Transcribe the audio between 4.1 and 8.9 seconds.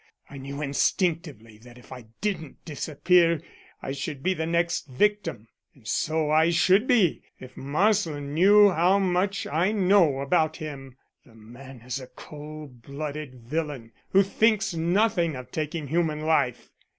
be the next victim. And so I should be if Marsland knew